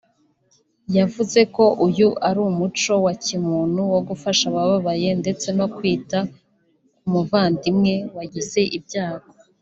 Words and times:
yavuze 0.97 1.39
ko 1.55 1.65
uyu 1.87 2.09
ari 2.27 2.39
umuco 2.49 2.93
wa 3.05 3.13
kimuntu 3.25 3.79
wo 3.93 3.99
gufasha 4.07 4.43
abababaye 4.47 5.09
ndetse 5.21 5.47
no 5.57 5.65
kwita 5.75 6.19
ku 6.97 7.05
muvandimwe 7.13 7.93
wagize 8.15 8.61
ibyago 8.79 9.29